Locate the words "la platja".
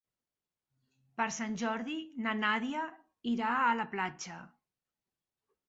3.83-4.43